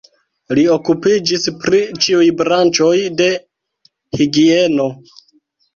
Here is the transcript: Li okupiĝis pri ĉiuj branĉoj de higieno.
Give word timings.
Li 0.59 0.63
okupiĝis 0.75 1.45
pri 1.65 1.83
ĉiuj 2.07 2.31
branĉoj 2.41 2.97
de 3.23 3.29
higieno. 4.21 4.93